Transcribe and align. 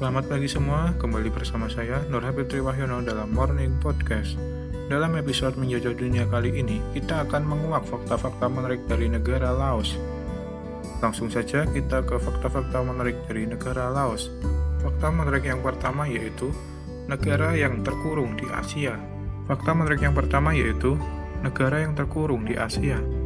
Selamat 0.00 0.32
pagi 0.32 0.48
semua, 0.48 0.96
kembali 0.96 1.28
bersama 1.28 1.68
saya 1.68 2.00
Nur 2.08 2.24
Habib 2.24 2.48
Triwahyono 2.48 3.04
dalam 3.04 3.36
Morning 3.36 3.68
Podcast. 3.84 4.32
Dalam 4.88 5.12
episode 5.20 5.60
Menjajah 5.60 5.92
Dunia 5.92 6.24
kali 6.24 6.56
ini, 6.56 6.80
kita 6.96 7.28
akan 7.28 7.44
menguak 7.44 7.84
fakta-fakta 7.84 8.48
menarik 8.48 8.80
dari 8.88 9.12
negara 9.12 9.52
Laos. 9.52 10.00
Langsung 11.04 11.28
saja 11.28 11.68
kita 11.68 12.00
ke 12.08 12.16
fakta-fakta 12.16 12.80
menarik 12.80 13.28
dari 13.28 13.44
negara 13.44 13.92
Laos. 13.92 14.32
Fakta 14.80 15.12
menarik 15.12 15.44
yang 15.44 15.60
pertama 15.60 16.08
yaitu 16.08 16.48
negara 17.04 17.52
yang 17.52 17.84
terkurung 17.84 18.40
di 18.40 18.48
Asia. 18.56 18.96
Fakta 19.52 19.76
menarik 19.76 20.00
yang 20.00 20.16
pertama 20.16 20.56
yaitu 20.56 20.96
negara 21.44 21.84
yang 21.84 21.92
terkurung 21.92 22.48
di 22.48 22.56
Asia. 22.56 23.19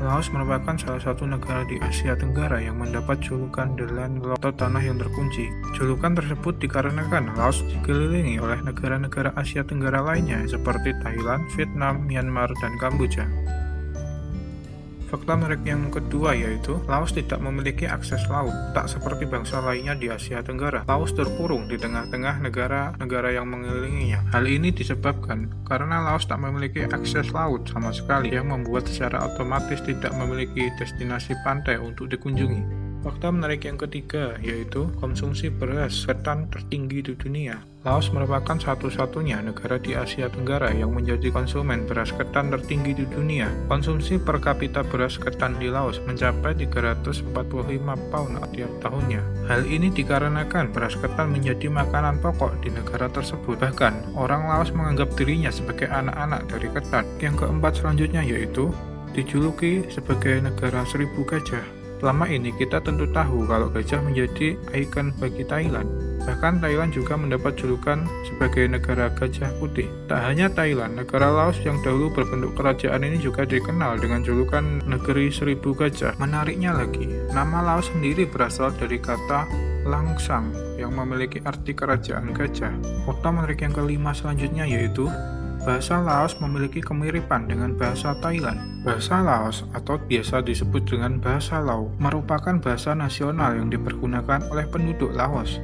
Laos 0.00 0.32
merupakan 0.32 0.72
salah 0.80 0.96
satu 0.96 1.28
negara 1.28 1.60
di 1.68 1.76
Asia 1.76 2.16
Tenggara 2.16 2.56
yang 2.56 2.80
mendapat 2.80 3.20
julukan 3.20 3.76
The 3.76 3.84
Land 3.84 4.24
atau 4.24 4.48
tanah 4.48 4.80
yang 4.80 4.96
terkunci. 4.96 5.52
Julukan 5.76 6.16
tersebut 6.16 6.56
dikarenakan 6.56 7.36
Laos 7.36 7.60
dikelilingi 7.68 8.40
oleh 8.40 8.64
negara-negara 8.64 9.36
Asia 9.36 9.60
Tenggara 9.60 10.00
lainnya 10.00 10.40
seperti 10.48 10.96
Thailand, 11.04 11.44
Vietnam, 11.52 12.08
Myanmar, 12.08 12.48
dan 12.64 12.80
Kamboja. 12.80 13.28
Fakta 15.10 15.34
menarik 15.34 15.66
yang 15.66 15.90
kedua 15.90 16.38
yaitu 16.38 16.78
Laos 16.86 17.10
tidak 17.10 17.42
memiliki 17.42 17.82
akses 17.82 18.22
laut, 18.30 18.54
tak 18.70 18.86
seperti 18.86 19.26
bangsa 19.26 19.58
lainnya 19.58 19.98
di 19.98 20.06
Asia 20.06 20.38
Tenggara. 20.38 20.86
Laos 20.86 21.10
terkurung 21.10 21.66
di 21.66 21.74
tengah-tengah 21.74 22.38
negara-negara 22.38 23.34
yang 23.34 23.50
mengelilinginya. 23.50 24.30
Hal 24.30 24.46
ini 24.46 24.70
disebabkan 24.70 25.50
karena 25.66 25.98
Laos 26.06 26.30
tak 26.30 26.38
memiliki 26.38 26.86
akses 26.86 27.34
laut 27.34 27.66
sama 27.66 27.90
sekali 27.90 28.30
yang 28.30 28.54
membuat 28.54 28.86
secara 28.86 29.26
otomatis 29.34 29.82
tidak 29.82 30.14
memiliki 30.14 30.70
destinasi 30.78 31.34
pantai 31.42 31.82
untuk 31.82 32.06
dikunjungi. 32.06 32.79
Fakta 33.00 33.32
menarik 33.32 33.64
yang 33.64 33.80
ketiga 33.80 34.36
yaitu 34.44 34.92
konsumsi 35.00 35.48
beras 35.48 36.04
ketan 36.04 36.52
tertinggi 36.52 37.00
di 37.00 37.16
dunia. 37.16 37.64
Laos 37.80 38.12
merupakan 38.12 38.60
satu-satunya 38.60 39.40
negara 39.40 39.80
di 39.80 39.96
Asia 39.96 40.28
Tenggara 40.28 40.68
yang 40.68 40.92
menjadi 40.92 41.32
konsumen 41.32 41.88
beras 41.88 42.12
ketan 42.12 42.52
tertinggi 42.52 42.92
di 42.92 43.08
dunia. 43.08 43.48
Konsumsi 43.72 44.20
per 44.20 44.36
kapita 44.36 44.84
beras 44.84 45.16
ketan 45.16 45.56
di 45.56 45.72
Laos 45.72 45.96
mencapai 46.04 46.52
345 46.60 47.32
pound 48.12 48.36
tiap 48.52 48.68
tahunnya. 48.84 49.48
Hal 49.48 49.64
ini 49.64 49.88
dikarenakan 49.88 50.68
beras 50.76 50.92
ketan 51.00 51.32
menjadi 51.32 51.72
makanan 51.72 52.20
pokok 52.20 52.60
di 52.60 52.68
negara 52.68 53.08
tersebut. 53.08 53.56
Bahkan, 53.56 54.12
orang 54.12 54.52
Laos 54.52 54.76
menganggap 54.76 55.16
dirinya 55.16 55.48
sebagai 55.48 55.88
anak-anak 55.88 56.52
dari 56.52 56.68
ketan. 56.68 57.08
Yang 57.16 57.48
keempat 57.48 57.80
selanjutnya 57.80 58.20
yaitu 58.20 58.68
dijuluki 59.16 59.88
sebagai 59.88 60.44
negara 60.44 60.84
seribu 60.84 61.24
gajah. 61.24 61.79
Selama 62.00 62.24
ini 62.32 62.48
kita 62.56 62.80
tentu 62.80 63.04
tahu 63.12 63.44
kalau 63.44 63.68
gajah 63.68 64.00
menjadi 64.00 64.56
ikon 64.72 65.12
bagi 65.20 65.44
Thailand. 65.44 65.84
Bahkan 66.24 66.64
Thailand 66.64 66.96
juga 66.96 67.16
mendapat 67.20 67.60
julukan 67.60 68.08
sebagai 68.24 68.64
negara 68.72 69.12
gajah 69.12 69.52
putih. 69.60 69.84
Tak 70.08 70.20
hanya 70.24 70.48
Thailand, 70.48 70.96
negara 70.96 71.28
Laos 71.28 71.60
yang 71.60 71.76
dahulu 71.84 72.08
berbentuk 72.12 72.56
kerajaan 72.56 73.04
ini 73.04 73.20
juga 73.20 73.44
dikenal 73.44 74.00
dengan 74.00 74.24
julukan 74.24 74.80
negeri 74.88 75.28
seribu 75.28 75.76
gajah. 75.76 76.16
Menariknya 76.16 76.72
lagi, 76.72 77.04
nama 77.36 77.60
Laos 77.60 77.92
sendiri 77.92 78.24
berasal 78.24 78.72
dari 78.80 78.96
kata 78.96 79.44
langsang 79.84 80.52
yang 80.80 80.96
memiliki 80.96 81.44
arti 81.44 81.76
kerajaan 81.76 82.32
gajah. 82.32 82.72
Fakta 83.04 83.28
menarik 83.28 83.60
yang 83.60 83.76
kelima 83.76 84.16
selanjutnya 84.16 84.64
yaitu 84.64 85.08
Bahasa 85.60 86.00
Laos 86.00 86.40
memiliki 86.40 86.80
kemiripan 86.80 87.44
dengan 87.44 87.76
bahasa 87.76 88.16
Thailand. 88.24 88.80
Bahasa 88.80 89.20
Laos 89.20 89.68
atau 89.76 90.00
biasa 90.00 90.40
disebut 90.40 90.88
dengan 90.88 91.20
bahasa 91.20 91.60
Lao 91.60 91.92
merupakan 92.00 92.56
bahasa 92.56 92.96
nasional 92.96 93.60
yang 93.60 93.68
dipergunakan 93.68 94.48
oleh 94.48 94.64
penduduk 94.72 95.12
Laos. 95.12 95.60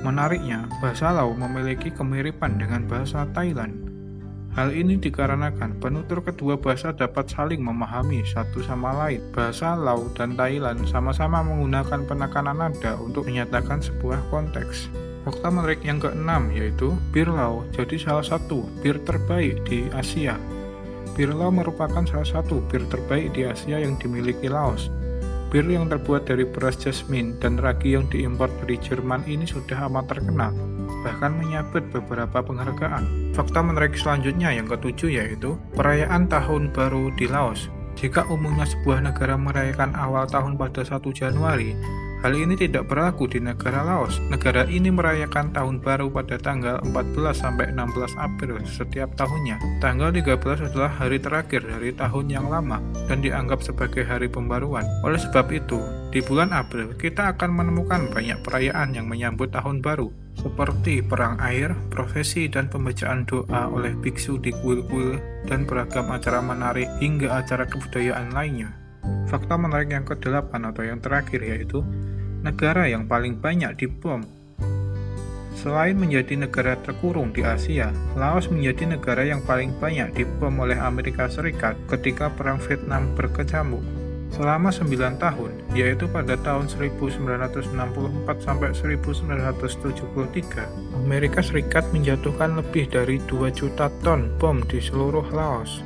Menariknya, 0.00 0.64
bahasa 0.80 1.12
Lao 1.12 1.36
memiliki 1.36 1.92
kemiripan 1.92 2.56
dengan 2.56 2.88
bahasa 2.88 3.28
Thailand. 3.36 3.92
Hal 4.56 4.72
ini 4.72 4.96
dikarenakan 4.96 5.76
penutur 5.76 6.24
kedua 6.24 6.56
bahasa 6.56 6.96
dapat 6.96 7.28
saling 7.28 7.60
memahami 7.60 8.24
satu 8.24 8.64
sama 8.64 8.96
lain. 8.96 9.20
Bahasa 9.36 9.76
Lao 9.76 10.08
dan 10.16 10.40
Thailand 10.40 10.88
sama-sama 10.88 11.44
menggunakan 11.44 12.08
penekanan 12.08 12.64
nada 12.64 12.96
untuk 12.96 13.28
menyatakan 13.28 13.84
sebuah 13.84 14.24
konteks. 14.32 15.01
Fakta 15.22 15.54
menarik 15.54 15.86
yang 15.86 16.02
keenam 16.02 16.50
yaitu 16.50 16.98
bir 17.14 17.30
Lao 17.30 17.62
jadi 17.70 17.94
salah 17.94 18.26
satu 18.26 18.66
bir 18.82 18.98
terbaik 19.06 19.62
di 19.70 19.86
Asia. 19.94 20.34
Bir 21.14 21.30
Lao 21.30 21.54
merupakan 21.54 22.02
salah 22.02 22.26
satu 22.26 22.58
bir 22.66 22.82
terbaik 22.90 23.30
di 23.30 23.46
Asia 23.46 23.78
yang 23.78 23.94
dimiliki 24.02 24.50
Laos. 24.50 24.90
Bir 25.54 25.62
yang 25.68 25.86
terbuat 25.86 26.26
dari 26.26 26.42
beras 26.42 26.74
jasmine 26.80 27.38
dan 27.38 27.60
ragi 27.60 27.94
yang 27.94 28.08
diimpor 28.10 28.50
dari 28.64 28.80
Jerman 28.80 29.22
ini 29.28 29.44
sudah 29.44 29.84
amat 29.86 30.10
terkenal, 30.10 30.50
bahkan 31.04 31.38
menyabet 31.38 31.86
beberapa 31.92 32.40
penghargaan. 32.40 33.36
Fakta 33.36 33.60
menarik 33.60 33.94
selanjutnya 33.94 34.50
yang 34.50 34.66
ketujuh 34.66 35.12
yaitu 35.12 35.54
perayaan 35.76 36.26
Tahun 36.26 36.72
Baru 36.72 37.12
di 37.14 37.28
Laos. 37.28 37.68
Jika 38.00 38.24
umumnya 38.32 38.64
sebuah 38.64 39.04
negara 39.04 39.36
merayakan 39.36 39.92
awal 39.92 40.24
tahun 40.24 40.56
pada 40.56 40.80
1 40.80 41.04
Januari, 41.12 41.76
Hal 42.22 42.38
ini 42.38 42.54
tidak 42.54 42.86
berlaku 42.86 43.26
di 43.26 43.42
negara 43.42 43.82
Laos. 43.82 44.22
Negara 44.30 44.62
ini 44.70 44.94
merayakan 44.94 45.50
tahun 45.50 45.82
baru 45.82 46.06
pada 46.06 46.38
tanggal 46.38 46.78
14 46.86 47.18
sampai 47.34 47.74
16 47.74 48.14
April 48.14 48.62
setiap 48.62 49.10
tahunnya. 49.18 49.58
Tanggal 49.82 50.14
13 50.14 50.70
adalah 50.70 51.02
hari 51.02 51.18
terakhir 51.18 51.66
dari 51.66 51.90
tahun 51.90 52.30
yang 52.30 52.46
lama 52.46 52.78
dan 53.10 53.26
dianggap 53.26 53.66
sebagai 53.66 54.06
hari 54.06 54.30
pembaruan. 54.30 54.86
Oleh 55.02 55.18
sebab 55.18 55.50
itu, 55.50 55.82
di 56.14 56.22
bulan 56.22 56.54
April 56.54 56.94
kita 56.94 57.34
akan 57.34 57.58
menemukan 57.58 58.06
banyak 58.14 58.38
perayaan 58.46 58.94
yang 58.94 59.10
menyambut 59.10 59.50
tahun 59.50 59.82
baru 59.82 60.14
seperti 60.38 61.02
perang 61.02 61.42
air, 61.42 61.74
profesi 61.90 62.46
dan 62.46 62.70
pembacaan 62.70 63.26
doa 63.26 63.66
oleh 63.66 63.98
biksu 63.98 64.38
di 64.38 64.54
kuil-kuil 64.62 65.18
dan 65.50 65.66
beragam 65.66 66.06
acara 66.14 66.38
menarik 66.38 66.86
hingga 67.02 67.42
acara 67.42 67.66
kebudayaan 67.66 68.30
lainnya. 68.30 68.81
Fakta 69.26 69.56
menarik 69.56 69.90
yang 69.92 70.04
ke-8 70.04 70.52
atau 70.52 70.82
yang 70.84 71.00
terakhir 71.00 71.40
yaitu 71.40 71.80
negara 72.42 72.90
yang 72.90 73.06
paling 73.06 73.38
banyak 73.38 73.72
dibom. 73.78 74.26
Selain 75.52 75.94
menjadi 75.94 76.34
negara 76.34 76.74
terkurung 76.80 77.30
di 77.30 77.46
Asia, 77.46 77.94
Laos 78.18 78.50
menjadi 78.50 78.98
negara 78.98 79.22
yang 79.22 79.44
paling 79.46 79.70
banyak 79.78 80.10
dibom 80.16 80.58
oleh 80.58 80.74
Amerika 80.74 81.30
Serikat 81.30 81.78
ketika 81.86 82.32
Perang 82.34 82.58
Vietnam 82.66 83.14
berkecamuk. 83.14 83.84
Selama 84.32 84.72
9 84.72 85.20
tahun, 85.20 85.52
yaitu 85.76 86.08
pada 86.08 86.40
tahun 86.40 86.64
1964 86.64 87.68
sampai 88.40 88.72
1973, 88.72 90.66
Amerika 91.04 91.44
Serikat 91.44 91.84
menjatuhkan 91.92 92.56
lebih 92.56 92.88
dari 92.88 93.20
2 93.28 93.52
juta 93.52 93.92
ton 94.00 94.32
bom 94.40 94.64
di 94.64 94.80
seluruh 94.80 95.28
Laos. 95.36 95.84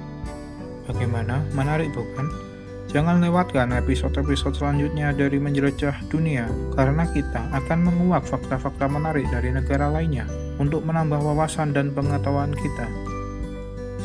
Bagaimana? 0.87 1.43
Menarik 1.59 1.91
bukan? 1.91 2.56
Jangan 2.87 3.19
lewatkan 3.19 3.75
episode-episode 3.75 4.55
selanjutnya 4.57 5.11
dari 5.11 5.43
Menjelajah 5.43 6.07
Dunia, 6.07 6.47
karena 6.79 7.05
kita 7.11 7.51
akan 7.51 7.83
menguak 7.83 8.23
fakta-fakta 8.23 8.87
menarik 8.87 9.27
dari 9.29 9.51
negara 9.51 9.91
lainnya 9.91 10.25
untuk 10.63 10.87
menambah 10.87 11.19
wawasan 11.19 11.75
dan 11.75 11.91
pengetahuan 11.91 12.55
kita. 12.55 12.87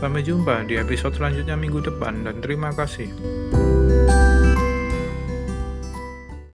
Sampai 0.01 0.25
jumpa 0.25 0.65
di 0.65 0.81
episode 0.81 1.13
selanjutnya 1.13 1.53
minggu 1.53 1.77
depan, 1.85 2.25
dan 2.25 2.41
terima 2.41 2.73
kasih. 2.73 3.07